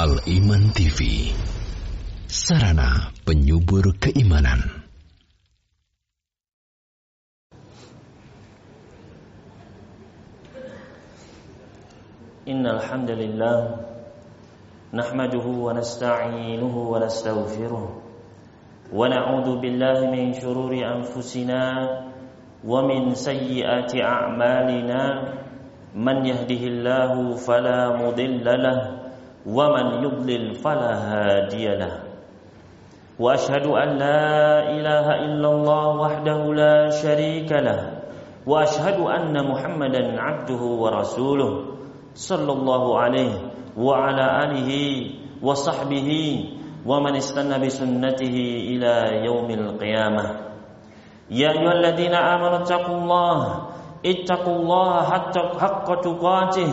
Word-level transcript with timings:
Al-Iman 0.00 0.72
TV 0.72 1.28
Sarana 2.24 3.12
penyubur 3.28 3.84
keimanan. 4.00 4.88
Innal 12.48 12.80
hamdalillah 12.80 13.76
nahmaduhu 14.96 15.68
wa 15.68 15.76
nasta'inuhu 15.76 16.80
wa 16.80 16.96
nastaghfiruh 16.96 17.92
wa 18.88 19.04
na'udzu 19.04 19.60
billahi 19.60 20.08
min 20.08 20.32
shururi 20.32 20.80
anfusina 20.80 22.08
wa 22.64 22.88
min 22.88 23.12
sayyiati 23.12 24.00
a'malina. 24.00 25.36
Man 25.92 26.24
yahdihillahu 26.24 27.36
fala 27.36 28.00
mudilla 28.00 28.56
lahu 28.56 29.09
ومن 29.46 29.86
يضلل 30.04 30.54
فلا 30.54 30.92
هادي 30.94 31.66
له. 31.68 31.94
واشهد 33.20 33.66
ان 33.66 33.88
لا 33.98 34.24
اله 34.72 35.06
الا 35.24 35.48
الله 35.48 35.86
وحده 35.96 36.40
لا 36.54 36.90
شريك 36.90 37.52
له. 37.52 38.00
واشهد 38.46 39.00
ان 39.00 39.34
محمدا 39.50 40.20
عبده 40.20 40.62
ورسوله 40.82 41.52
صلى 42.14 42.52
الله 42.52 42.98
عليه 42.98 43.34
وعلى 43.76 44.26
اله 44.44 44.70
وصحبه 45.42 46.10
ومن 46.86 47.16
استنى 47.16 47.56
بسنته 47.66 48.36
إلى 48.72 49.24
يوم 49.24 49.48
القيامه. 49.50 50.24
يا 51.30 51.50
ايها 51.52 51.72
الذين 51.72 52.14
امنوا 52.14 52.56
اتقوا 52.64 52.96
الله 52.96 53.38
اتقوا 54.06 54.56
الله 54.56 54.92
حتى 55.02 55.40
حق 55.60 55.88
تقاته 56.00 56.72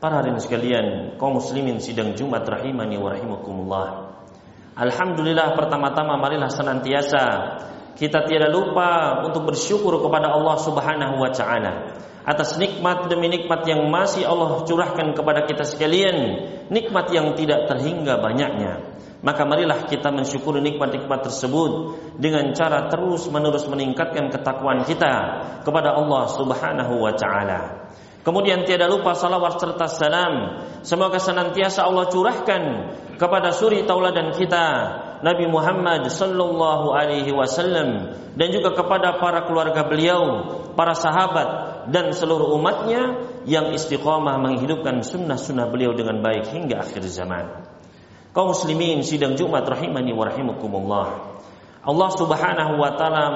Para 0.00 0.24
hadirin 0.24 0.40
sekalian, 0.40 0.86
kaum 1.20 1.36
muslimin 1.36 1.76
sidang 1.76 2.16
Jumat 2.16 2.48
rahimani 2.48 2.96
wa 2.96 3.12
rahimakumullah. 3.12 3.88
Alhamdulillah 4.72 5.52
pertama-tama 5.52 6.16
marilah 6.16 6.48
senantiasa 6.48 7.22
kita 8.00 8.24
tiada 8.24 8.48
lupa 8.48 9.20
untuk 9.28 9.52
bersyukur 9.52 10.00
kepada 10.00 10.32
Allah 10.32 10.56
Subhanahu 10.56 11.20
wa 11.20 11.28
taala 11.36 12.00
atas 12.24 12.56
nikmat 12.56 13.12
demi 13.12 13.28
nikmat 13.28 13.60
yang 13.68 13.92
masih 13.92 14.24
Allah 14.24 14.64
curahkan 14.64 15.12
kepada 15.12 15.44
kita 15.44 15.68
sekalian, 15.68 16.16
nikmat 16.72 17.12
yang 17.12 17.36
tidak 17.36 17.68
terhingga 17.68 18.24
banyaknya. 18.24 18.80
Maka 19.20 19.44
marilah 19.44 19.84
kita 19.84 20.08
mensyukuri 20.08 20.64
nikmat-nikmat 20.64 21.28
tersebut 21.28 22.00
dengan 22.16 22.56
cara 22.56 22.88
terus-menerus 22.88 23.68
meningkatkan 23.68 24.32
ketakwaan 24.32 24.80
kita 24.88 25.44
kepada 25.60 25.92
Allah 25.92 26.24
Subhanahu 26.32 27.04
wa 27.04 27.12
taala. 27.12 27.92
Kemudian 28.20 28.68
tiada 28.68 28.84
lupa 28.84 29.16
salawat 29.16 29.56
serta 29.56 29.88
salam. 29.88 30.34
Semoga 30.84 31.20
senantiasa 31.20 31.84
Allah 31.84 32.08
curahkan 32.08 32.62
Kepada 33.20 33.52
suri 33.52 33.84
tauladan 33.84 34.32
kita 34.32 34.66
Nabi 35.20 35.44
Muhammad 35.44 36.08
sallallahu 36.08 36.96
alaihi 36.96 37.32
wasallam 37.36 38.16
Dan 38.32 38.48
juga 38.48 38.72
kepada 38.72 39.20
para 39.20 39.44
keluarga 39.44 39.84
beliau 39.84 40.48
Para 40.72 40.96
sahabat 40.96 41.48
dan 41.92 42.12
seluruh 42.16 42.56
umatnya 42.56 43.28
Yang 43.44 43.76
istiqamah 43.76 44.40
menghidupkan 44.40 45.04
sunnah-sunnah 45.04 45.68
beliau 45.68 45.92
dengan 45.92 46.20
baik 46.24 46.48
hingga 46.52 46.80
akhir 46.84 47.04
zaman. 47.08 47.68
Kaum 48.30 48.54
muslimin 48.54 49.02
sidang 49.02 49.34
Jumat 49.34 49.66
rahimani 49.66 50.14
wa 50.14 50.22
rahimakumullah. 50.22 51.06
Allah 51.82 52.10
subhanahu 52.14 52.78
wa 52.78 52.94
ta'ala 52.94 53.26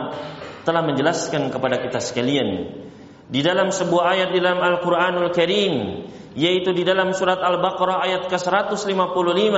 telah 0.63 0.83
menjelaskan 0.87 1.51
kepada 1.51 1.83
kita 1.83 1.99
sekalian 1.99 2.84
di 3.30 3.46
dalam 3.46 3.70
sebuah 3.70 4.04
ayat 4.18 4.30
di 4.34 4.42
dalam 4.42 4.58
Al-Qur'anul 4.58 5.30
Karim 5.30 6.06
yaitu 6.34 6.74
di 6.74 6.82
dalam 6.82 7.14
surat 7.14 7.42
Al-Baqarah 7.42 8.06
ayat 8.06 8.22
ke-155 8.30 9.56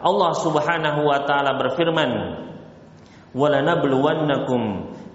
Allah 0.00 0.32
Subhanahu 0.36 1.00
wa 1.08 1.18
taala 1.24 1.56
berfirman 1.56 2.12
وَلَنَبْلُوَنَّكُمْ 3.30 4.62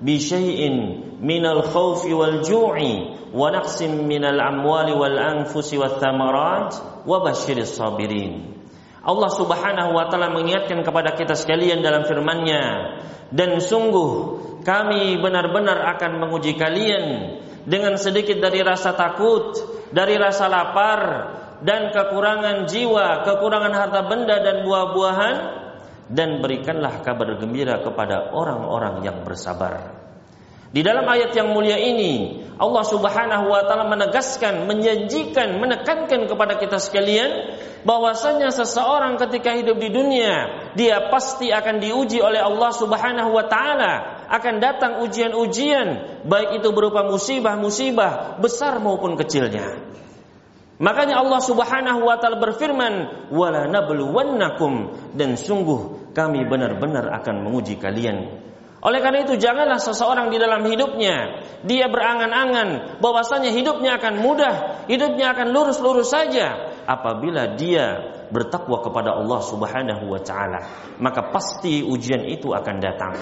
بِشَيْءٍ 0.07 0.61
مِنَ 1.19 1.43
الْخَوْفِ 1.45 2.01
وَالْجُوعِ 2.07 2.75
وَنَقْصٍ 3.35 3.79
مِنَ 3.83 4.23
الْأَمْوَالِ 4.23 4.87
وَالْأَنفُسِ 4.95 5.69
وَالثَّمَرَاتِ 5.75 6.71
وَبَشِّرِ 7.03 7.57
الصَّابِرِينَ 7.59 8.33
Allah 9.05 9.29
Subhanahu 9.35 9.91
wa 9.93 10.07
taala 10.07 10.33
mengingatkan 10.33 10.81
kepada 10.81 11.13
kita 11.13 11.35
sekalian 11.37 11.85
dalam 11.85 12.07
firman-Nya 12.09 12.63
dan 13.35 13.59
sungguh 13.61 14.11
kami 14.65 15.21
benar-benar 15.21 15.77
akan 15.93 16.25
menguji 16.25 16.57
kalian 16.57 17.35
dengan 17.64 17.96
sedikit 18.00 18.40
dari 18.40 18.64
rasa 18.64 18.96
takut, 18.96 19.56
dari 19.92 20.16
rasa 20.16 20.48
lapar 20.48 21.00
dan 21.60 21.92
kekurangan 21.92 22.64
jiwa, 22.64 23.26
kekurangan 23.26 23.72
harta 23.72 24.00
benda 24.08 24.40
dan 24.40 24.64
buah-buahan 24.64 25.36
dan 26.10 26.42
berikanlah 26.42 27.04
kabar 27.04 27.38
gembira 27.38 27.78
kepada 27.84 28.32
orang-orang 28.34 29.04
yang 29.06 29.22
bersabar. 29.22 30.00
Di 30.70 30.86
dalam 30.86 31.02
ayat 31.02 31.34
yang 31.34 31.50
mulia 31.50 31.74
ini, 31.82 32.46
Allah 32.54 32.84
Subhanahu 32.86 33.50
wa 33.50 33.66
taala 33.66 33.90
menegaskan, 33.90 34.70
menjanjikan, 34.70 35.58
menekankan 35.58 36.30
kepada 36.30 36.62
kita 36.62 36.78
sekalian 36.78 37.58
bahwasanya 37.82 38.54
seseorang 38.54 39.18
ketika 39.18 39.50
hidup 39.58 39.82
di 39.82 39.90
dunia, 39.90 40.70
dia 40.78 41.10
pasti 41.10 41.50
akan 41.50 41.82
diuji 41.82 42.22
oleh 42.22 42.38
Allah 42.38 42.70
Subhanahu 42.70 43.34
wa 43.34 43.50
taala 43.50 44.19
akan 44.30 44.54
datang 44.62 45.02
ujian-ujian 45.02 46.22
baik 46.22 46.62
itu 46.62 46.70
berupa 46.70 47.02
musibah-musibah 47.02 48.38
besar 48.38 48.78
maupun 48.78 49.18
kecilnya. 49.18 49.90
Makanya 50.80 51.20
Allah 51.20 51.44
Subhanahu 51.44 52.08
wa 52.08 52.16
taala 52.16 52.40
berfirman, 52.40 53.28
"Wala 53.34 53.68
nabluwannakum" 53.68 54.96
dan 55.18 55.36
sungguh 55.36 56.14
kami 56.16 56.48
benar-benar 56.48 57.10
akan 57.20 57.44
menguji 57.44 57.76
kalian. 57.76 58.48
Oleh 58.80 59.04
karena 59.04 59.28
itu 59.28 59.36
janganlah 59.36 59.76
seseorang 59.76 60.32
di 60.32 60.40
dalam 60.40 60.64
hidupnya 60.64 61.44
dia 61.68 61.84
berangan-angan 61.92 62.96
bahwasanya 63.04 63.52
hidupnya 63.52 64.00
akan 64.00 64.24
mudah, 64.24 64.88
hidupnya 64.88 65.36
akan 65.36 65.52
lurus-lurus 65.52 66.16
saja 66.16 66.72
apabila 66.88 67.60
dia 67.60 68.16
bertakwa 68.32 68.80
kepada 68.80 69.20
Allah 69.20 69.40
Subhanahu 69.44 70.08
wa 70.08 70.20
taala, 70.24 70.64
maka 70.96 71.28
pasti 71.28 71.84
ujian 71.84 72.24
itu 72.24 72.56
akan 72.56 72.76
datang. 72.80 73.20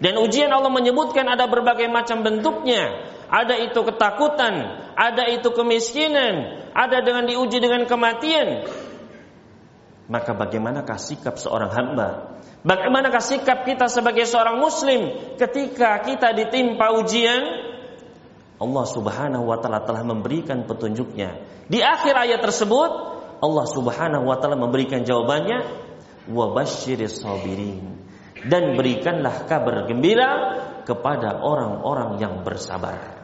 Dan 0.00 0.16
ujian 0.16 0.48
Allah 0.48 0.72
menyebutkan 0.72 1.28
ada 1.28 1.44
berbagai 1.44 1.84
macam 1.92 2.24
bentuknya. 2.24 3.04
Ada 3.28 3.60
itu 3.68 3.84
ketakutan, 3.84 4.80
ada 4.96 5.28
itu 5.28 5.52
kemiskinan, 5.52 6.66
ada 6.72 7.04
dengan 7.04 7.28
diuji 7.28 7.60
dengan 7.60 7.84
kematian. 7.84 8.64
Maka 10.10 10.34
bagaimanakah 10.34 10.98
sikap 10.98 11.38
seorang 11.38 11.70
hamba? 11.70 12.40
Bagaimanakah 12.66 13.22
sikap 13.22 13.62
kita 13.68 13.86
sebagai 13.86 14.26
seorang 14.26 14.58
muslim 14.58 15.14
ketika 15.36 16.00
kita 16.02 16.32
ditimpa 16.34 16.96
ujian? 16.96 17.44
Allah 18.60 18.84
Subhanahu 18.88 19.46
wa 19.46 19.60
taala 19.60 19.84
telah 19.84 20.02
memberikan 20.02 20.64
petunjuknya. 20.64 21.44
Di 21.70 21.84
akhir 21.84 22.16
ayat 22.16 22.40
tersebut, 22.42 22.90
Allah 23.38 23.66
Subhanahu 23.68 24.26
wa 24.26 24.36
taala 24.40 24.58
memberikan 24.58 25.06
jawabannya, 25.06 25.60
wa 26.32 26.50
basyiris 26.56 27.22
sabirin 27.22 27.99
dan 28.46 28.76
berikanlah 28.78 29.44
kabar 29.44 29.84
gembira 29.84 30.30
kepada 30.86 31.44
orang-orang 31.44 32.16
yang 32.22 32.34
bersabar. 32.40 33.20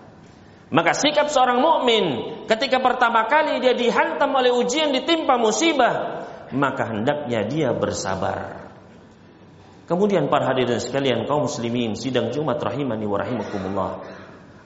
Maka 0.67 0.99
sikap 0.99 1.31
seorang 1.31 1.63
mukmin 1.63 2.05
ketika 2.51 2.83
pertama 2.83 3.31
kali 3.31 3.63
dia 3.63 3.73
dihantam 3.73 4.35
oleh 4.35 4.51
ujian 4.51 4.91
ditimpa 4.91 5.39
musibah, 5.39 6.27
maka 6.51 6.91
hendaknya 6.91 7.47
dia 7.47 7.71
bersabar. 7.71 8.67
Kemudian 9.87 10.27
para 10.27 10.51
hadirin 10.51 10.83
sekalian 10.83 11.31
kaum 11.31 11.47
muslimin 11.47 11.95
sidang 11.95 12.35
Jumat 12.35 12.59
rahimani 12.59 13.07
wa 13.07 13.23
rahimakumullah. 13.23 13.91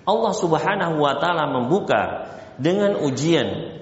Allah 0.09 0.33
Subhanahu 0.33 0.97
wa 0.97 1.21
taala 1.21 1.45
membuka 1.53 2.33
dengan 2.57 2.97
ujian. 3.05 3.77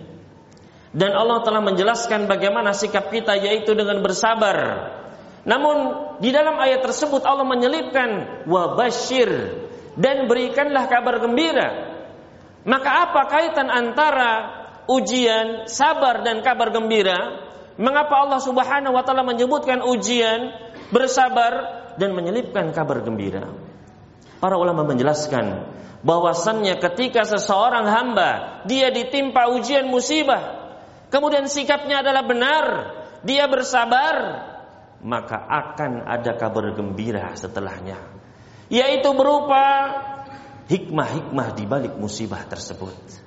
Dan 0.91 1.15
Allah 1.15 1.45
telah 1.47 1.63
menjelaskan 1.63 2.27
bagaimana 2.27 2.75
sikap 2.75 3.15
kita 3.15 3.39
yaitu 3.39 3.79
dengan 3.79 4.03
bersabar. 4.03 4.57
Namun 5.47 6.08
di 6.19 6.35
dalam 6.35 6.59
ayat 6.59 6.83
tersebut 6.83 7.23
Allah 7.23 7.47
menyelipkan 7.47 8.43
wa 8.51 8.75
basyir 8.75 9.31
dan 9.95 10.27
berikanlah 10.27 10.91
kabar 10.91 11.23
gembira. 11.23 11.99
Maka 12.67 13.11
apa 13.11 13.23
kaitan 13.31 13.71
antara 13.71 14.33
ujian, 14.91 15.71
sabar 15.71 16.27
dan 16.27 16.43
kabar 16.43 16.75
gembira? 16.75 17.47
Mengapa 17.79 18.27
Allah 18.27 18.43
Subhanahu 18.43 18.99
wa 18.99 19.03
taala 19.07 19.23
menyebutkan 19.23 19.83
ujian, 19.87 20.51
bersabar 20.91 21.53
dan 21.95 22.15
menyelipkan 22.15 22.75
kabar 22.75 22.99
gembira? 23.07 23.47
Para 24.43 24.59
ulama 24.59 24.83
menjelaskan 24.87 25.67
bahwasannya 26.03 26.79
ketika 26.79 27.27
seseorang 27.27 27.87
hamba 27.87 28.63
dia 28.67 28.91
ditimpa 28.91 29.51
ujian 29.55 29.87
musibah, 29.87 30.75
kemudian 31.11 31.47
sikapnya 31.47 32.03
adalah 32.03 32.27
benar, 32.27 32.67
dia 33.23 33.47
bersabar, 33.47 34.15
maka 35.03 35.39
akan 35.47 36.07
ada 36.07 36.35
kabar 36.35 36.75
gembira 36.75 37.31
setelahnya, 37.39 37.99
yaitu 38.67 39.11
berupa 39.15 39.65
hikmah-hikmah 40.67 41.49
di 41.55 41.65
balik 41.65 41.95
musibah 41.97 42.43
tersebut. 42.45 43.27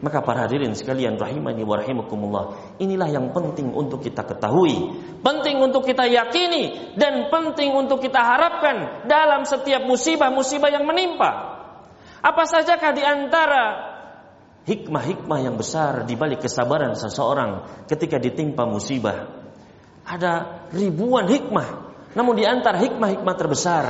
Maka 0.00 0.24
para 0.24 0.48
hadirin 0.48 0.72
sekalian 0.72 1.20
rahimani 1.20 1.60
wa 1.60 1.76
rahimakumullah, 1.76 2.44
inilah 2.80 3.12
yang 3.12 3.36
penting 3.36 3.68
untuk 3.68 4.00
kita 4.00 4.24
ketahui, 4.24 4.96
penting 5.20 5.60
untuk 5.60 5.84
kita 5.84 6.08
yakini 6.08 6.96
dan 6.96 7.28
penting 7.28 7.76
untuk 7.76 8.00
kita 8.00 8.16
harapkan 8.16 9.04
dalam 9.04 9.44
setiap 9.44 9.84
musibah-musibah 9.84 10.72
yang 10.72 10.88
menimpa. 10.88 11.60
Apa 12.24 12.48
sajakah 12.48 12.92
di 12.96 13.04
antara 13.04 13.64
hikmah-hikmah 14.64 15.38
yang 15.44 15.60
besar 15.60 16.08
di 16.08 16.16
balik 16.16 16.48
kesabaran 16.48 16.96
seseorang 16.96 17.84
ketika 17.84 18.16
ditimpa 18.16 18.64
musibah? 18.64 19.49
Ada 20.10 20.66
ribuan 20.74 21.30
hikmah, 21.30 21.68
namun 22.18 22.34
di 22.34 22.42
antara 22.42 22.82
hikmah-hikmah 22.82 23.34
terbesar 23.38 23.84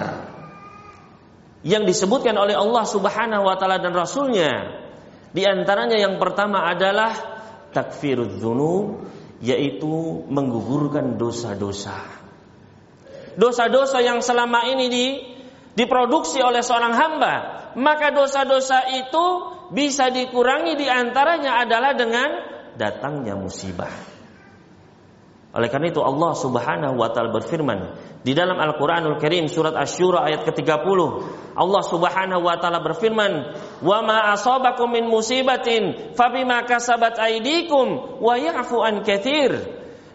yang 1.64 1.88
disebutkan 1.88 2.36
oleh 2.36 2.56
Allah 2.56 2.84
Subhanahu 2.84 3.44
wa 3.44 3.56
taala 3.56 3.80
dan 3.80 3.96
rasulnya 3.96 4.80
di 5.30 5.46
antaranya 5.46 5.96
yang 5.96 6.20
pertama 6.20 6.68
adalah 6.68 7.12
takfirud 7.70 8.40
dzunub 8.40 9.06
yaitu 9.40 10.24
menggugurkan 10.28 11.16
dosa-dosa. 11.16 11.96
Dosa-dosa 13.40 14.04
yang 14.04 14.20
selama 14.20 14.68
ini 14.68 14.86
di, 14.92 15.06
diproduksi 15.78 16.44
oleh 16.44 16.60
seorang 16.60 16.92
hamba, 16.92 17.34
maka 17.78 18.12
dosa-dosa 18.12 18.90
itu 19.00 19.26
bisa 19.70 20.10
dikurangi 20.10 20.76
di 20.76 20.90
antaranya 20.90 21.62
adalah 21.62 21.94
dengan 21.96 22.28
datangnya 22.74 23.38
musibah. 23.38 24.09
Oleh 25.50 25.66
karena 25.66 25.90
itu 25.90 25.98
Allah 25.98 26.30
Subhanahu 26.38 26.94
wa 26.94 27.10
taala 27.10 27.34
berfirman 27.34 27.98
di 28.22 28.38
dalam 28.38 28.54
Al-Qur'anul 28.54 29.18
Karim 29.18 29.50
surat 29.50 29.74
Asy-Syura 29.74 30.22
ayat 30.22 30.46
ke-30. 30.46 30.98
Allah 31.58 31.82
Subhanahu 31.82 32.46
wa 32.46 32.54
taala 32.54 32.78
berfirman, 32.78 33.32
"Wa 33.82 33.98
ma 34.06 34.30
asabakum 34.30 34.94
min 34.94 35.10
musibatin 35.10 36.14
fabima 36.14 36.62
kasabat 36.62 37.18
aydikum 37.18 38.22
wa 38.22 38.38
ya'fu 38.38 38.78
an 38.78 39.02
katsir." 39.02 39.58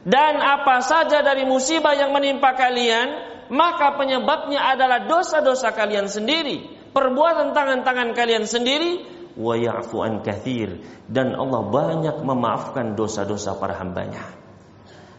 Dan 0.07 0.39
apa 0.39 0.79
saja 0.79 1.19
dari 1.19 1.43
musibah 1.43 1.91
yang 1.91 2.15
menimpa 2.15 2.55
kalian, 2.55 3.35
maka 3.51 3.99
penyebabnya 3.99 4.71
adalah 4.71 5.03
dosa-dosa 5.03 5.75
kalian 5.75 6.07
sendiri, 6.07 6.63
perbuatan 6.95 7.51
tangan-tangan 7.51 8.15
kalian 8.15 8.47
sendiri, 8.47 9.03
wa 9.35 9.59
ya'fu 9.59 9.99
an 9.99 10.23
katsir. 10.23 10.79
Dan 11.11 11.35
Allah 11.35 11.59
banyak 11.67 12.23
memaafkan 12.23 12.95
dosa-dosa 12.95 13.59
para 13.59 13.75
hambanya 13.75 14.44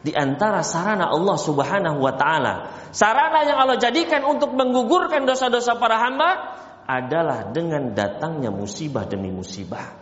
di 0.07 0.15
antara 0.15 0.63
sarana 0.63 1.11
Allah 1.11 1.35
Subhanahu 1.35 1.99
wa 1.99 2.15
taala. 2.15 2.71
Sarana 2.95 3.43
yang 3.43 3.59
Allah 3.59 3.75
jadikan 3.83 4.23
untuk 4.23 4.55
menggugurkan 4.55 5.27
dosa-dosa 5.27 5.75
para 5.83 5.99
hamba 5.99 6.31
adalah 6.87 7.51
dengan 7.51 7.91
datangnya 7.91 8.55
musibah 8.55 9.03
demi 9.11 9.35
musibah. 9.35 9.99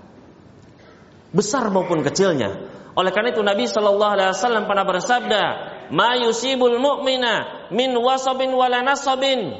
Besar 1.32 1.72
maupun 1.72 2.04
kecilnya. 2.04 2.68
Oleh 2.94 3.10
karena 3.16 3.32
itu 3.32 3.40
Nabi 3.40 3.64
Shallallahu 3.64 4.12
alaihi 4.12 4.30
wasallam 4.36 4.68
pernah 4.68 4.84
bersabda, 4.84 5.42
"Ma 5.88 6.20
yusibul 6.20 6.76
mu'mina 6.76 7.66
min 7.72 7.96
wasabin 7.96 8.52
wala 8.52 8.84
nasabin 8.84 9.56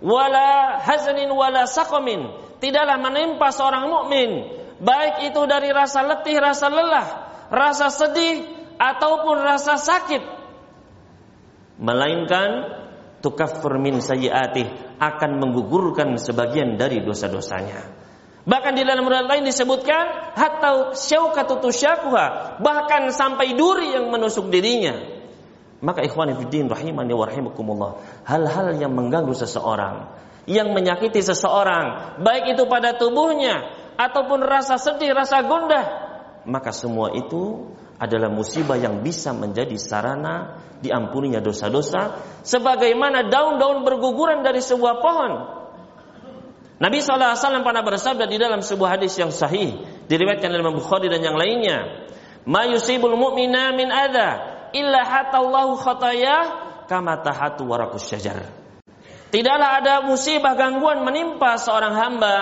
wala 0.00 0.80
hazanin 0.80 1.28
wala 1.28 1.68
saqamin." 1.68 2.32
Tidaklah 2.64 2.96
menimpa 2.96 3.52
seorang 3.52 3.92
mukmin 3.92 4.48
baik 4.80 5.30
itu 5.30 5.42
dari 5.44 5.68
rasa 5.70 6.00
letih, 6.00 6.40
rasa 6.40 6.66
lelah, 6.72 7.06
rasa 7.52 7.92
sedih 7.92 8.61
ataupun 8.82 9.36
rasa 9.38 9.78
sakit 9.78 10.22
melainkan 11.78 12.82
tukaffir 13.22 13.78
min 13.78 14.02
sayyiatih 14.02 14.98
akan 14.98 15.30
menggugurkan 15.38 16.18
sebagian 16.18 16.74
dari 16.74 16.98
dosa-dosanya. 17.06 18.02
Bahkan 18.42 18.74
di 18.74 18.82
dalam 18.82 19.06
riwayat 19.06 19.30
lain 19.30 19.46
disebutkan 19.46 20.34
hatta 20.34 20.98
syaukatu 20.98 21.62
tusyakuha, 21.62 22.58
bahkan 22.58 23.06
sampai 23.14 23.54
duri 23.54 23.94
yang 23.94 24.10
menusuk 24.10 24.50
dirinya. 24.50 24.98
Maka 25.78 26.02
ikhwani 26.02 26.34
fiddin 26.38 26.66
rahimani 26.66 27.14
wa 27.14 27.26
rahimakumullah, 27.26 28.02
hal-hal 28.26 28.74
yang 28.78 28.94
mengganggu 28.94 29.34
seseorang, 29.34 30.10
yang 30.50 30.74
menyakiti 30.74 31.22
seseorang, 31.22 32.18
baik 32.22 32.58
itu 32.58 32.66
pada 32.66 32.98
tubuhnya 32.98 33.62
ataupun 33.94 34.42
rasa 34.42 34.78
sedih, 34.78 35.14
rasa 35.14 35.42
gundah, 35.46 35.86
maka 36.46 36.74
semua 36.74 37.14
itu 37.14 37.70
adalah 38.02 38.26
musibah 38.26 38.74
yang 38.74 38.98
bisa 39.06 39.30
menjadi 39.30 39.78
sarana 39.78 40.58
diampuninya 40.82 41.38
dosa-dosa 41.38 42.18
sebagaimana 42.42 43.30
daun-daun 43.30 43.86
berguguran 43.86 44.42
dari 44.42 44.58
sebuah 44.58 44.98
pohon. 44.98 45.32
Nabi 46.82 46.98
SAW 46.98 47.62
pernah 47.62 47.86
bersabda 47.86 48.26
di 48.26 48.42
dalam 48.42 48.58
sebuah 48.58 48.98
hadis 48.98 49.14
yang 49.14 49.30
sahih 49.30 49.78
diriwayatkan 50.10 50.50
oleh 50.50 50.66
Imam 50.66 50.82
Bukhari 50.82 51.06
dan 51.06 51.22
yang 51.22 51.38
lainnya, 51.38 52.10
"Ma 52.42 52.66
yusibul 52.66 53.14
mu'mina 53.14 53.70
min 53.78 53.86
adza 53.86 54.30
illa 54.74 55.06
hatallahu 55.06 55.78
khatayah 55.78 56.42
kama 56.90 57.22
tahatu 57.22 57.70
warakus 57.70 58.10
syajar." 58.10 58.50
Tidaklah 59.30 59.78
ada 59.78 59.94
musibah 60.02 60.58
gangguan 60.58 61.06
menimpa 61.06 61.54
seorang 61.54 61.94
hamba 61.94 62.34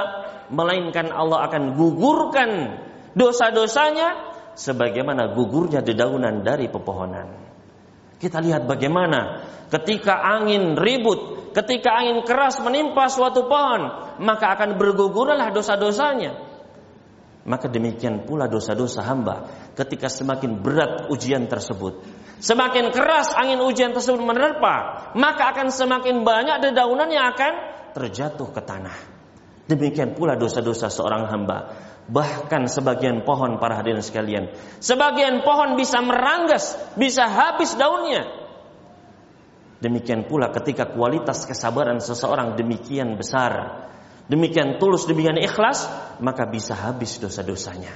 melainkan 0.48 1.12
Allah 1.12 1.44
akan 1.46 1.76
gugurkan 1.76 2.80
dosa-dosanya 3.12 4.29
sebagaimana 4.60 5.32
gugurnya 5.32 5.80
dedaunan 5.80 6.44
dari 6.44 6.68
pepohonan. 6.68 7.48
Kita 8.20 8.36
lihat 8.44 8.68
bagaimana 8.68 9.48
ketika 9.72 10.20
angin 10.20 10.76
ribut, 10.76 11.52
ketika 11.56 11.96
angin 11.96 12.20
keras 12.28 12.60
menimpa 12.60 13.08
suatu 13.08 13.48
pohon, 13.48 14.12
maka 14.20 14.52
akan 14.52 14.76
bergugurlah 14.76 15.48
dosa-dosanya. 15.56 16.52
Maka 17.48 17.72
demikian 17.72 18.28
pula 18.28 18.44
dosa-dosa 18.44 19.00
hamba 19.00 19.48
ketika 19.72 20.12
semakin 20.12 20.60
berat 20.60 21.08
ujian 21.08 21.48
tersebut. 21.48 22.04
Semakin 22.44 22.92
keras 22.92 23.32
angin 23.32 23.64
ujian 23.64 23.96
tersebut 23.96 24.20
menerpa, 24.20 25.08
maka 25.16 25.56
akan 25.56 25.72
semakin 25.72 26.20
banyak 26.20 26.60
dedaunan 26.60 27.08
yang 27.08 27.32
akan 27.32 27.52
terjatuh 27.96 28.52
ke 28.52 28.60
tanah. 28.60 29.19
Demikian 29.70 30.18
pula 30.18 30.34
dosa-dosa 30.34 30.90
seorang 30.90 31.30
hamba 31.30 31.78
Bahkan 32.10 32.66
sebagian 32.66 33.22
pohon 33.22 33.62
para 33.62 33.78
hadirin 33.78 34.02
sekalian, 34.02 34.50
sebagian 34.82 35.46
pohon 35.46 35.78
bisa 35.78 36.02
meranggas, 36.02 36.74
bisa 36.98 37.30
habis 37.30 37.78
daunnya. 37.78 38.26
Demikian 39.78 40.26
pula 40.26 40.50
ketika 40.50 40.90
kualitas 40.90 41.46
kesabaran 41.46 42.02
seseorang 42.02 42.58
demikian 42.58 43.14
besar, 43.14 43.86
demikian 44.26 44.82
tulus, 44.82 45.06
demikian 45.06 45.38
ikhlas, 45.38 45.86
maka 46.18 46.50
bisa 46.50 46.74
habis 46.74 47.22
dosa-dosanya. 47.22 47.94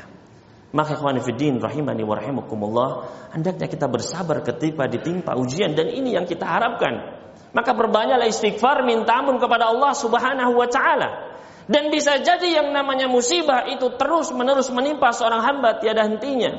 Maka 0.71 0.95
ikhwan 0.95 1.19
fiddin 1.19 1.59
rahimani 1.59 2.07
wa 2.07 2.15
rahimakumullah, 2.15 2.91
hendaknya 3.35 3.67
kita 3.67 3.91
bersabar 3.91 4.47
ketika 4.47 4.87
ditimpa 4.87 5.35
ujian 5.35 5.75
dan 5.75 5.91
ini 5.91 6.15
yang 6.15 6.27
kita 6.27 6.47
harapkan. 6.47 7.19
Maka 7.51 7.75
berbanyaklah 7.75 8.31
istighfar 8.31 8.87
minta 8.87 9.19
ampun 9.19 9.43
kepada 9.43 9.75
Allah 9.75 9.91
Subhanahu 9.95 10.55
wa 10.55 10.67
taala. 10.71 11.35
Dan 11.65 11.89
bisa 11.89 12.21
jadi 12.21 12.61
yang 12.61 12.77
namanya 12.77 13.09
musibah 13.09 13.65
itu 13.73 13.89
terus 13.97 14.29
menerus 14.37 14.69
menimpa 14.69 15.17
seorang 15.17 15.41
hamba 15.41 15.81
tiada 15.81 16.05
hentinya. 16.05 16.53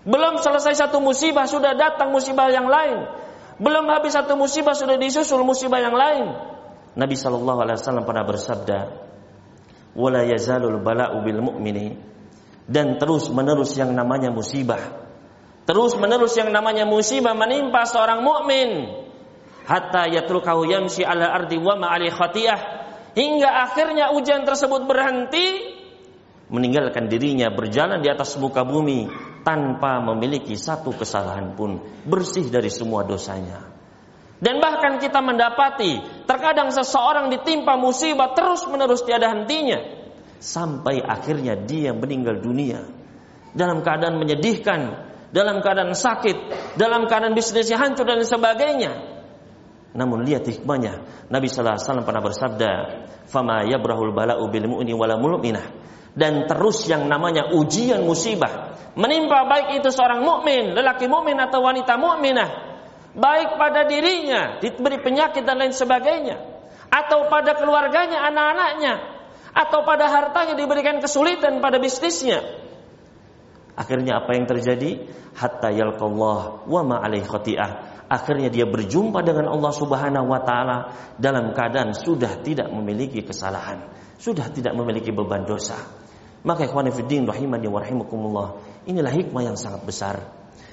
Belum 0.00 0.40
selesai 0.40 0.80
satu 0.80 0.96
musibah 0.96 1.44
sudah 1.44 1.76
datang 1.76 2.08
musibah 2.08 2.48
yang 2.48 2.64
lain. 2.64 3.04
Belum 3.60 3.84
habis 3.92 4.16
satu 4.16 4.40
musibah 4.40 4.72
sudah 4.72 4.96
disusul 4.96 5.44
musibah 5.44 5.76
yang 5.76 5.92
lain. 5.92 6.32
Nabi 6.96 7.14
Shallallahu 7.20 7.58
Alaihi 7.60 7.76
Wasallam 7.76 8.04
pernah 8.08 8.24
bersabda, 8.24 8.78
"Wala 9.92 10.24
yazalul 10.24 10.80
bala'u 10.80 11.20
mu'mini." 11.20 12.00
Dan 12.64 12.96
terus 12.96 13.28
menerus 13.28 13.76
yang 13.76 13.92
namanya 13.92 14.32
musibah. 14.32 14.80
Terus 15.68 16.00
menerus 16.00 16.32
yang 16.40 16.48
namanya 16.48 16.88
musibah 16.88 17.36
menimpa 17.36 17.84
seorang 17.84 18.24
mukmin. 18.24 18.96
hatta 19.68 20.08
yatrukahu 20.10 20.66
yamshi 20.66 21.06
ala 21.06 21.30
ardi 21.30 21.60
wa 21.60 21.76
ma 21.78 21.94
khati'ah 21.94 22.79
hingga 23.14 23.50
akhirnya 23.70 24.14
ujian 24.14 24.46
tersebut 24.46 24.86
berhenti 24.86 25.78
meninggalkan 26.50 27.06
dirinya 27.06 27.48
berjalan 27.54 28.02
di 28.02 28.10
atas 28.10 28.34
muka 28.36 28.66
bumi 28.66 29.06
tanpa 29.46 30.02
memiliki 30.02 30.58
satu 30.58 30.92
kesalahan 30.92 31.54
pun 31.54 31.78
bersih 32.04 32.50
dari 32.50 32.68
semua 32.68 33.06
dosanya. 33.06 33.70
Dan 34.40 34.56
bahkan 34.56 34.96
kita 34.96 35.20
mendapati 35.20 36.24
terkadang 36.24 36.72
seseorang 36.72 37.28
ditimpa 37.28 37.76
musibah 37.76 38.32
terus 38.32 38.64
menerus 38.66 39.04
tiada 39.04 39.28
hentinya 39.28 39.78
sampai 40.40 41.04
akhirnya 41.04 41.54
dia 41.60 41.92
meninggal 41.92 42.40
dunia. 42.40 42.80
Dalam 43.50 43.82
keadaan 43.82 44.16
menyedihkan 44.16 45.10
dalam 45.30 45.62
keadaan 45.62 45.94
sakit 45.94 46.36
dalam 46.74 47.06
keadaan 47.06 47.34
bisnisnya 47.34 47.78
hancur 47.78 48.02
dan 48.02 48.22
sebagainya 48.22 49.19
namun 49.90 50.22
lihat 50.22 50.46
hikmahnya 50.46 51.26
Nabi 51.28 51.50
sallallahu 51.50 51.76
alaihi 51.76 51.86
wasallam 51.86 52.06
pernah 52.06 52.22
bersabda 52.22 52.70
fama 53.26 53.66
yabrahul 53.66 54.14
bala'u 54.14 54.46
bil 54.50 54.70
mu'mini 54.70 54.94
wala 54.94 55.18
mu'minah 55.18 55.66
dan 56.14 56.46
terus 56.46 56.86
yang 56.90 57.06
namanya 57.06 57.54
ujian 57.54 58.02
musibah 58.02 58.70
menimpa 58.98 59.46
baik 59.46 59.82
itu 59.82 59.88
seorang 59.92 60.22
mukmin, 60.24 60.74
lelaki 60.74 61.06
mukmin 61.06 61.38
atau 61.38 61.62
wanita 61.62 61.94
mukminah, 61.94 62.48
baik 63.14 63.54
pada 63.54 63.86
dirinya 63.86 64.58
diberi 64.58 64.98
penyakit 64.98 65.46
dan 65.46 65.62
lain 65.62 65.74
sebagainya, 65.74 66.36
atau 66.90 67.30
pada 67.30 67.54
keluarganya, 67.54 68.18
anak-anaknya, 68.26 68.94
atau 69.54 69.86
pada 69.86 70.10
hartanya 70.10 70.54
diberikan 70.58 70.98
kesulitan 70.98 71.62
pada 71.62 71.78
bisnisnya. 71.78 72.42
Akhirnya 73.78 74.20
apa 74.20 74.34
yang 74.34 74.44
terjadi? 74.44 75.06
Hatta 75.38 75.70
yalqallah 75.70 76.66
wa 76.66 76.80
ma 76.82 77.00
khati'ah. 77.06 77.70
Akhirnya 78.10 78.50
dia 78.50 78.66
berjumpa 78.66 79.22
dengan 79.22 79.54
Allah 79.54 79.70
Subhanahu 79.70 80.26
wa 80.26 80.42
taala 80.42 80.90
dalam 81.14 81.54
keadaan 81.54 81.94
sudah 81.94 82.42
tidak 82.42 82.66
memiliki 82.74 83.22
kesalahan, 83.22 83.86
sudah 84.18 84.50
tidak 84.50 84.74
memiliki 84.74 85.14
beban 85.14 85.46
dosa. 85.46 85.78
Maka 86.42 86.66
ikhwan 86.66 86.90
fillah 86.90 87.30
rahimani 87.30 87.70
wa 87.70 87.78
rahimakumullah, 87.78 88.48
inilah 88.90 89.14
hikmah 89.14 89.46
yang 89.46 89.54
sangat 89.54 89.86
besar. 89.86 90.26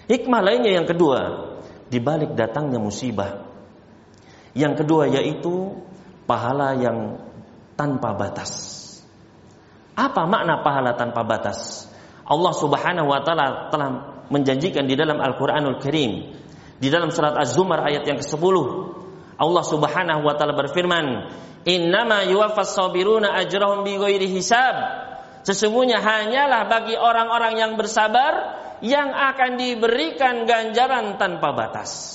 Hikmah 0.10 0.41
lainnya 0.41 0.82
yang 0.82 0.89
kedua, 0.89 1.53
di 1.94 2.01
balik 2.01 2.34
datangnya 2.34 2.82
musibah. 2.82 3.46
Yang 4.58 4.82
kedua 4.82 5.06
yaitu 5.06 5.77
pahala 6.25 6.74
yang 6.74 7.22
tanpa 7.77 8.17
batas. 8.17 8.74
Apa 9.94 10.25
makna 10.25 10.65
pahala 10.65 10.98
tanpa 10.98 11.22
batas? 11.22 11.86
Allah 12.25 12.53
Subhanahu 12.58 13.13
wa 13.13 13.22
taala 13.22 13.70
telah 13.70 13.89
menjanjikan 14.34 14.89
di 14.89 14.98
dalam 14.98 15.22
Al-Qur'anul 15.22 15.77
Karim 15.77 16.34
di 16.77 16.88
dalam 16.93 17.10
surat 17.10 17.34
Az-Zumar 17.34 17.81
ayat 17.86 18.05
yang 18.05 18.22
ke-10 18.22 18.55
Allah 19.38 19.63
Subhanahu 19.63 20.22
wa 20.25 20.34
taala 20.34 20.57
berfirman, 20.57 21.05
"Innama 21.69 22.25
yuwaffas 22.25 22.74
sabiruna 22.74 23.38
ajrahum 23.38 23.86
bighairi 23.86 24.25
hisab." 24.34 24.75
Sesungguhnya 25.46 26.01
hanyalah 26.01 26.67
bagi 26.67 26.98
orang-orang 26.98 27.53
yang 27.62 27.72
bersabar 27.79 28.57
yang 28.84 29.13
akan 29.13 29.55
diberikan 29.55 30.43
ganjaran 30.43 31.15
tanpa 31.15 31.53
batas. 31.55 32.13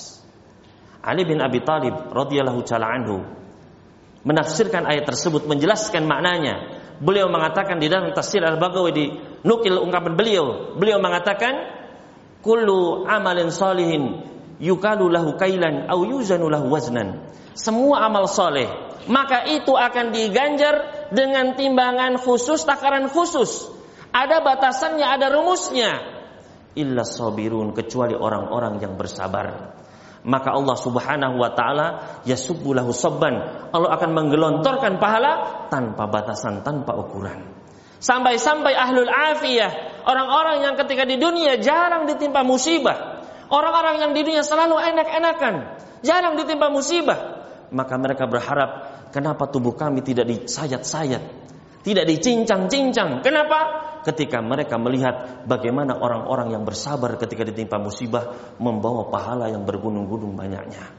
Ali 1.03 1.25
bin 1.27 1.41
Abi 1.41 1.63
Thalib 1.63 2.13
radhiyallahu 2.13 2.61
taala 2.67 2.87
anhu 2.93 3.23
menafsirkan 4.23 4.87
ayat 4.87 5.07
tersebut 5.07 5.47
menjelaskan 5.47 6.07
maknanya. 6.07 6.83
Beliau 7.03 7.27
mengatakan 7.27 7.83
di 7.83 7.91
dalam 7.91 8.15
tafsir 8.15 8.39
Al-Baghawi 8.39 8.91
di 8.95 9.07
nukil 9.43 9.75
ungkapan 9.83 10.15
beliau, 10.15 10.79
beliau 10.79 11.03
mengatakan 11.03 11.55
kullu 12.47 13.03
amalin 13.11 13.51
salihin 13.51 14.32
yukalu 14.59 15.09
lahu 15.09 15.39
kailan 15.39 15.87
au 15.89 16.05
yuzanu 16.05 16.49
waznan. 16.49 17.25
Semua 17.53 18.09
amal 18.09 18.27
soleh 18.27 18.93
maka 19.11 19.51
itu 19.51 19.75
akan 19.75 20.15
diganjar 20.15 21.09
dengan 21.11 21.59
timbangan 21.59 22.21
khusus, 22.21 22.63
takaran 22.63 23.11
khusus. 23.11 23.67
Ada 24.13 24.45
batasannya, 24.45 25.07
ada 25.09 25.33
rumusnya. 25.33 25.99
Illa 26.77 27.03
sabirun 27.03 27.73
kecuali 27.75 28.15
orang-orang 28.15 28.79
yang 28.79 28.95
bersabar. 28.95 29.77
Maka 30.23 30.55
Allah 30.55 30.79
Subhanahu 30.79 31.35
wa 31.43 31.51
taala 31.51 31.89
yasubbulahu 32.23 32.95
sabban. 32.95 33.35
Allah 33.75 33.91
akan 33.99 34.11
menggelontorkan 34.15 35.03
pahala 35.03 35.67
tanpa 35.67 36.07
batasan, 36.07 36.63
tanpa 36.63 36.95
ukuran. 36.95 37.43
Sampai-sampai 37.99 38.75
ahlul 38.75 39.11
afiyah, 39.11 40.03
orang-orang 40.07 40.63
yang 40.63 40.75
ketika 40.79 41.03
di 41.07 41.19
dunia 41.19 41.59
jarang 41.59 42.07
ditimpa 42.07 42.47
musibah, 42.47 43.12
orang-orang 43.53 44.01
yang 44.01 44.13
di 44.17 44.25
dunia 44.25 44.41
selalu 44.41 44.81
enak-enakan, 44.81 45.55
jarang 46.01 46.41
ditimpa 46.41 46.73
musibah, 46.73 47.45
maka 47.69 47.95
mereka 48.01 48.25
berharap 48.25 48.93
Kenapa 49.13 49.45
tubuh 49.53 49.77
kami 49.77 50.01
tidak 50.01 50.25
disayat-sayat? 50.25 51.23
Tidak 51.85 52.05
dicincang-cincang. 52.09 53.21
Kenapa? 53.21 53.61
Ketika 54.03 54.41
mereka 54.41 54.81
melihat 54.81 55.45
bagaimana 55.45 55.95
orang-orang 55.95 56.57
yang 56.57 56.65
bersabar 56.65 57.15
ketika 57.21 57.45
ditimpa 57.47 57.77
musibah 57.79 58.57
membawa 58.57 59.13
pahala 59.13 59.53
yang 59.53 59.69
bergunung-gunung 59.69 60.33
banyaknya. 60.35 60.91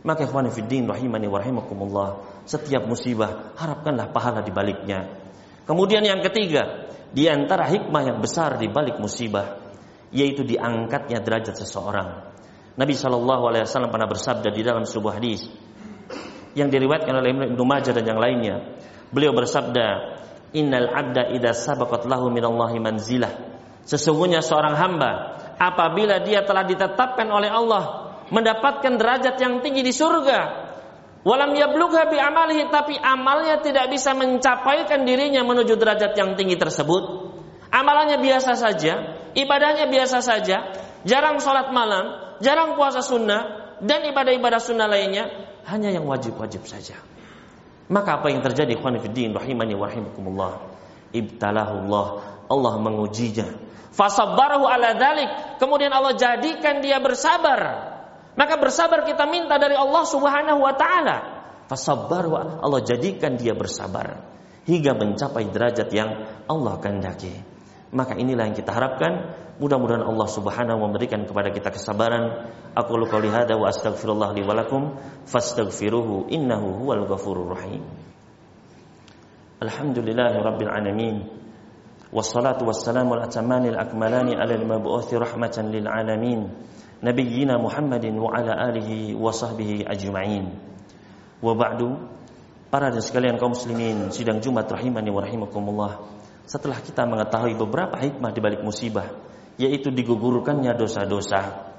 Maka 0.00 0.24
ikhwan 0.24 0.48
fiddin 0.48 0.88
rahimani 0.88 1.28
wa 1.28 1.36
rahimakumullah, 1.42 2.08
setiap 2.48 2.88
musibah 2.88 3.52
harapkanlah 3.58 4.08
pahala 4.14 4.40
di 4.40 4.48
baliknya. 4.54 5.10
Kemudian 5.68 6.00
yang 6.06 6.24
ketiga, 6.24 6.88
di 7.12 7.28
antara 7.28 7.68
hikmah 7.68 8.02
yang 8.06 8.18
besar 8.22 8.56
di 8.56 8.72
balik 8.72 8.96
musibah 8.96 9.59
yaitu 10.10 10.42
diangkatnya 10.42 11.22
derajat 11.22 11.58
seseorang. 11.58 12.30
Nabi 12.78 12.94
Shallallahu 12.94 13.42
alaihi 13.50 13.64
wasallam 13.66 13.90
pernah 13.90 14.08
bersabda 14.10 14.48
di 14.54 14.62
dalam 14.62 14.86
sebuah 14.86 15.18
hadis, 15.18 15.46
yang 16.54 16.70
diriwayatkan 16.70 17.14
oleh 17.14 17.30
Ibnu 17.54 17.62
Majah 17.62 17.94
dan 17.94 18.06
yang 18.06 18.18
lainnya. 18.18 18.78
Beliau 19.10 19.34
bersabda, 19.34 19.86
"Innal 20.54 20.90
'abda 20.90 21.30
idza 21.34 21.54
sabaqat 21.54 22.06
lahu 22.06 22.30
minallahi 22.30 22.78
manzilah." 22.82 23.32
Sesungguhnya 23.86 24.42
seorang 24.42 24.76
hamba 24.78 25.12
apabila 25.58 26.22
dia 26.22 26.46
telah 26.46 26.62
ditetapkan 26.66 27.26
oleh 27.30 27.50
Allah 27.50 28.12
mendapatkan 28.30 28.94
derajat 28.98 29.34
yang 29.42 29.58
tinggi 29.62 29.82
di 29.82 29.90
surga, 29.90 30.70
walam 31.26 31.50
yablugha 31.54 32.06
bi 32.06 32.18
amalihi 32.22 32.70
tapi 32.70 32.94
amalnya 32.94 33.58
tidak 33.58 33.90
bisa 33.90 34.14
mencapaikan 34.14 35.02
dirinya 35.02 35.42
menuju 35.42 35.74
derajat 35.74 36.14
yang 36.14 36.38
tinggi 36.38 36.54
tersebut. 36.54 37.02
Amalannya 37.70 38.18
biasa 38.18 38.58
saja, 38.58 39.19
ibadahnya 39.36 39.86
biasa 39.90 40.22
saja, 40.22 40.74
jarang 41.06 41.38
sholat 41.42 41.70
malam, 41.70 42.38
jarang 42.44 42.74
puasa 42.74 43.02
sunnah, 43.04 43.76
dan 43.80 44.04
ibadah-ibadah 44.08 44.60
sunnah 44.60 44.88
lainnya, 44.90 45.28
hanya 45.68 45.92
yang 45.92 46.04
wajib-wajib 46.08 46.64
saja. 46.68 46.98
Maka 47.90 48.22
apa 48.22 48.30
yang 48.30 48.40
terjadi 48.40 48.78
fillah 48.78 49.02
rahimani 49.34 49.74
wa 49.74 49.86
rahimakumullah? 49.90 50.52
Ibtalahullah, 51.10 52.06
Allah 52.46 52.74
mengujinya. 52.78 53.50
Fasabbarahu 53.90 54.62
ala 54.70 54.94
dalik, 54.94 55.58
kemudian 55.58 55.90
Allah 55.90 56.14
jadikan 56.14 56.78
dia 56.78 57.02
bersabar. 57.02 57.90
Maka 58.38 58.54
bersabar 58.62 59.02
kita 59.02 59.26
minta 59.26 59.58
dari 59.58 59.74
Allah 59.74 60.06
Subhanahu 60.06 60.62
wa 60.62 60.74
taala. 60.78 61.18
Fasabbaru 61.66 62.34
Allah 62.62 62.80
jadikan 62.82 63.38
dia 63.38 63.54
bersabar 63.54 64.26
hingga 64.66 64.94
mencapai 64.94 65.50
derajat 65.50 65.88
yang 65.94 66.10
Allah 66.46 66.78
kehendaki. 66.82 67.34
Maka 67.90 68.14
inilah 68.14 68.46
yang 68.46 68.56
kita 68.56 68.70
harapkan 68.70 69.34
Mudah-mudahan 69.60 70.00
Allah 70.00 70.24
Subhanahu 70.24 70.88
memberikan 70.88 71.28
kepada 71.28 71.52
kita 71.52 71.68
kesabaran. 71.68 72.48
Aku 72.72 72.96
lu 72.96 73.04
qouli 73.04 73.28
hada 73.28 73.60
wa 73.60 73.68
astaghfirullah 73.68 74.32
li 74.32 74.40
wa 74.40 74.56
lakum 74.56 74.96
fastaghfiruhu 75.28 76.32
innahu 76.32 76.80
huwal 76.80 77.04
ghafurur 77.04 77.52
rahim. 77.52 77.84
Alhamdulillahi 79.60 80.40
rabbil 80.40 80.72
alamin. 80.72 81.16
Wassalatu 82.08 82.64
wassalamu 82.64 83.20
al 83.20 83.28
atamanil 83.28 83.76
akmalani 83.76 84.32
ala 84.32 84.56
al-mab'uthi 84.56 85.20
rahmatan 85.20 85.68
lil 85.68 85.84
alamin. 85.84 86.48
Nabiyyina 87.04 87.60
Muhammadin 87.60 88.16
wa 88.16 88.32
ala 88.32 88.56
alihi 88.72 89.12
wa 89.12 89.28
sahbihi 89.28 89.84
ajma'in. 89.84 90.56
Wa 91.44 91.52
ba'du 91.52 92.00
para 92.72 92.88
dan 92.88 93.04
sekalian 93.04 93.36
kaum 93.36 93.52
muslimin 93.52 94.08
sidang 94.08 94.40
Jumat 94.40 94.72
rahimani 94.72 95.12
wa 95.12 95.20
rahimakumullah. 95.20 95.92
Setelah 96.50 96.82
kita 96.82 97.06
mengetahui 97.06 97.54
beberapa 97.54 97.94
hikmah 97.94 98.34
di 98.34 98.42
balik 98.42 98.66
musibah 98.66 99.06
yaitu 99.54 99.94
digugurkannya 99.94 100.74
dosa-dosa, 100.74 101.70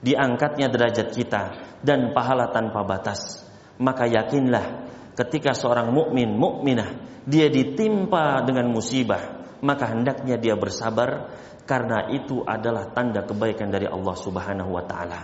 diangkatnya 0.00 0.72
derajat 0.72 1.12
kita 1.12 1.42
dan 1.84 2.16
pahala 2.16 2.48
tanpa 2.48 2.88
batas. 2.88 3.44
Maka 3.76 4.08
yakinlah 4.08 4.88
ketika 5.12 5.52
seorang 5.52 5.92
mukmin 5.92 6.32
mukminah 6.40 7.20
dia 7.28 7.52
ditimpa 7.52 8.40
dengan 8.48 8.72
musibah, 8.72 9.44
maka 9.60 9.92
hendaknya 9.92 10.40
dia 10.40 10.56
bersabar 10.56 11.28
karena 11.68 12.08
itu 12.08 12.40
adalah 12.48 12.88
tanda 12.96 13.28
kebaikan 13.28 13.68
dari 13.68 13.84
Allah 13.84 14.16
Subhanahu 14.16 14.72
wa 14.72 14.88
taala. 14.88 15.20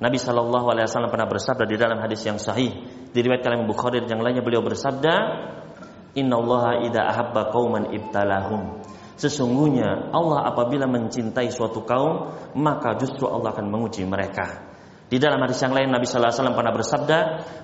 Nabi 0.00 0.16
Shallallahu 0.16 0.72
alaihi 0.72 0.88
wasallam 0.88 1.12
pernah 1.12 1.28
bersabda 1.28 1.68
di 1.68 1.76
dalam 1.76 2.00
hadis 2.00 2.24
yang 2.24 2.40
sahih 2.40 2.72
diriwayatkan 3.12 3.52
oleh 3.52 3.68
Bukhari 3.68 4.00
dan 4.00 4.16
yang 4.16 4.22
lainnya 4.24 4.40
beliau 4.40 4.64
bersabda, 4.64 5.14
"Innallaha 6.14 6.86
idza 6.86 7.02
ahabba 7.04 7.50
qauman 7.52 7.90
ibtalahum." 7.92 8.80
Sesungguhnya 9.14 10.10
Allah 10.10 10.50
apabila 10.50 10.90
mencintai 10.90 11.50
suatu 11.54 11.86
kaum, 11.86 12.34
maka 12.58 12.98
justru 12.98 13.30
Allah 13.30 13.54
akan 13.54 13.70
menguji 13.70 14.02
mereka. 14.02 14.74
Di 15.04 15.22
dalam 15.22 15.38
hadis 15.46 15.62
yang 15.62 15.70
lain 15.70 15.92
Nabi 15.94 16.08
sallallahu 16.08 16.32
alaihi 16.32 16.40
wasallam 16.42 16.58
pernah 16.58 16.74
bersabda, 16.74 17.18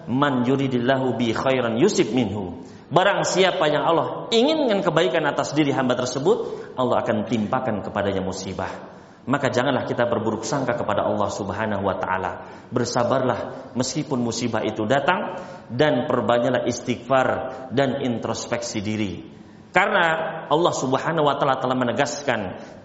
"Man 0.07 0.47
yuridillahu 0.47 1.19
bi 1.19 1.35
khairan 1.35 1.81
yusib 1.81 2.15
minhu." 2.15 2.63
Barang 2.91 3.23
siapa 3.27 3.71
yang 3.71 3.87
Allah 3.87 4.31
inginkan 4.31 4.83
kebaikan 4.83 5.23
atas 5.27 5.55
diri 5.55 5.75
hamba 5.75 5.99
tersebut, 5.99 6.71
Allah 6.79 7.03
akan 7.03 7.27
timpakan 7.27 7.83
kepadanya 7.87 8.23
musibah. 8.23 8.90
Maka 9.29 9.53
janganlah 9.53 9.85
kita 9.85 10.09
berburuk 10.09 10.49
sangka 10.49 10.81
kepada 10.81 11.05
Allah 11.05 11.29
Subhanahu 11.29 11.85
wa 11.85 11.97
taala. 12.01 12.33
Bersabarlah 12.73 13.73
meskipun 13.77 14.17
musibah 14.17 14.65
itu 14.65 14.89
datang 14.89 15.37
dan 15.69 16.09
perbanyaklah 16.09 16.65
istighfar 16.65 17.29
dan 17.77 18.01
introspeksi 18.01 18.81
diri. 18.81 19.41
Karena 19.71 20.07
Allah 20.51 20.75
Subhanahu 20.75 21.31
wa 21.31 21.37
taala 21.39 21.63
telah 21.63 21.79
menegaskan 21.79 22.41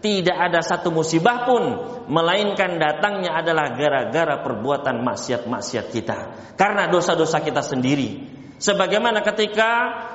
tidak 0.06 0.38
ada 0.38 0.62
satu 0.62 0.94
musibah 0.94 1.48
pun 1.50 1.64
melainkan 2.12 2.78
datangnya 2.78 3.34
adalah 3.42 3.74
gara-gara 3.74 4.38
perbuatan 4.46 5.02
maksiat-maksiat 5.02 5.86
kita. 5.90 6.18
Karena 6.54 6.86
dosa-dosa 6.92 7.42
kita 7.42 7.66
sendiri. 7.66 8.38
Sebagaimana 8.56 9.26
ketika 9.26 9.72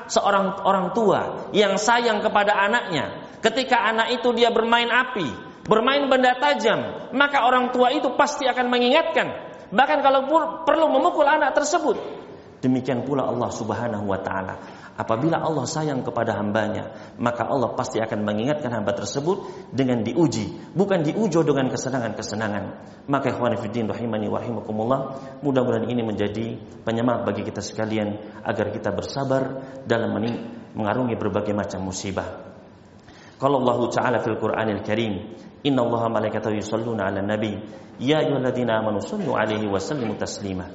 seorang 0.06 0.62
orang 0.62 0.94
tua 0.94 1.50
yang 1.52 1.74
sayang 1.74 2.22
kepada 2.22 2.54
anaknya, 2.54 3.34
ketika 3.42 3.84
anak 3.84 4.16
itu 4.16 4.30
dia 4.32 4.48
bermain 4.54 4.88
api, 4.88 5.49
bermain 5.66 6.06
benda 6.08 6.36
tajam, 6.36 7.10
maka 7.16 7.44
orang 7.44 7.72
tua 7.74 7.92
itu 7.92 8.12
pasti 8.14 8.46
akan 8.46 8.66
mengingatkan. 8.68 9.28
Bahkan 9.70 9.98
kalau 10.02 10.26
perlu 10.66 10.86
memukul 10.90 11.26
anak 11.26 11.54
tersebut. 11.54 11.96
Demikian 12.60 13.08
pula 13.08 13.24
Allah 13.24 13.48
Subhanahu 13.48 14.04
wa 14.04 14.20
taala 14.20 14.60
Apabila 15.00 15.40
Allah 15.40 15.64
sayang 15.64 16.04
kepada 16.04 16.36
hambanya, 16.36 16.92
maka 17.16 17.48
Allah 17.48 17.72
pasti 17.72 17.96
akan 18.04 18.20
mengingatkan 18.20 18.68
hamba 18.68 18.92
tersebut 18.92 19.48
dengan 19.72 20.04
diuji, 20.04 20.76
bukan 20.76 21.00
diujo 21.00 21.40
dengan 21.40 21.72
kesenangan-kesenangan. 21.72 22.64
Maka 23.08 23.32
ikhwan 23.32 23.56
fillah 23.56 23.96
rahimani 23.96 24.28
wa 24.28 24.36
rahimakumullah, 24.36 25.00
mudah-mudahan 25.40 25.88
ini 25.88 26.04
menjadi 26.04 26.60
penyemangat 26.84 27.32
bagi 27.32 27.48
kita 27.48 27.64
sekalian 27.64 28.42
agar 28.44 28.76
kita 28.76 28.92
bersabar 28.92 29.64
dalam 29.88 30.20
mengarungi 30.76 31.16
berbagai 31.16 31.56
macam 31.56 31.88
musibah. 31.88 32.49
Kalau 33.40 33.64
Allah 33.64 33.88
Ta'ala 33.88 34.18
fil 34.20 34.36
Qur'anil 34.36 34.84
Karim, 34.84 35.32
Inna 35.64 35.80
Allah 35.80 36.12
malaikatahu 36.12 36.60
yusalluna 36.60 37.08
ala 37.08 37.24
nabi, 37.24 37.56
Ya 37.96 38.20
ayyuhalladzina 38.20 38.80
amanu 38.84 39.00
sallu 39.00 39.32
alaihi 39.32 39.64
wa 39.64 39.80
sallimu 39.80 40.20
taslima. 40.20 40.68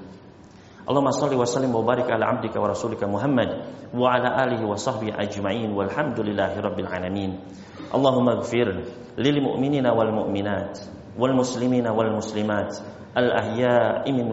Allahumma 0.86 1.14
salli 1.14 1.34
wa 1.38 1.46
sallim 1.46 1.74
wa 1.74 1.82
barik 1.82 2.06
ala 2.10 2.38
abdika 2.38 2.62
wa 2.62 2.70
rasulika 2.70 3.10
Muhammad 3.10 3.50
wa 3.94 4.06
ala 4.14 4.38
alihi 4.46 4.62
wa 4.66 4.78
sahbihi 4.78 5.14
ajma'in 5.18 5.74
walhamdulillahi 5.74 6.62
rabbil 6.62 6.86
alamin. 6.90 7.42
Allahumma 7.90 8.42
ighfir 8.42 8.70
lil 9.18 9.38
mu'minina 9.42 9.94
wal 9.98 10.14
mu'minat 10.14 10.78
wal 11.18 11.34
muslimina 11.34 11.90
wal 11.90 12.14
muslimat 12.14 12.70
al 13.18 13.30
ahya'i 13.34 14.12
min 14.14 14.30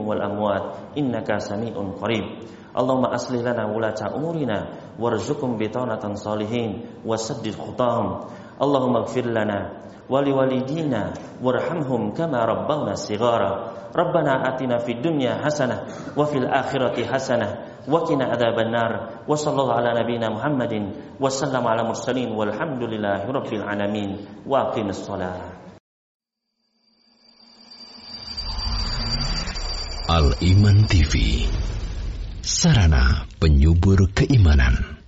bitanatan 4.99 6.17
salihin 6.19 7.01
wa 7.07 7.17
saddid 7.17 7.55
khutahum. 7.55 8.29
Allahumma 8.59 9.07
ighfir 9.07 9.29
lana 9.31 9.83
ولوالدينا 10.13 11.03
وارحمهم 11.41 12.13
كما 12.13 12.41
ربونا 12.45 12.95
صغارا. 13.01 13.53
ربنا 13.97 14.33
آتنا 14.51 14.85
في 14.85 14.99
الدنيا 14.99 15.41
حسنة 15.41 15.77
وفي 16.19 16.37
الآخرة 16.43 16.97
حسنة 17.07 17.49
وقنا 17.89 18.25
عذاب 18.25 18.57
النار. 18.59 18.93
وصلى 19.25 19.53
الله 19.57 19.73
على 19.73 19.91
نبينا 20.05 20.29
محمد 20.37 20.75
وسلم 21.17 21.65
على 21.65 21.81
المرسلين 21.87 22.29
والحمد 22.35 22.83
لله 22.83 23.25
رب 23.25 23.51
العالمين. 23.53 24.11
وأقم 24.45 24.89
الصلاة. 24.91 25.41
Al 30.13 30.37
Iman 30.45 30.85
TV 30.85 31.49
Sarana 32.43 33.27
penyubur 33.41 34.11
keimanan 34.15 35.02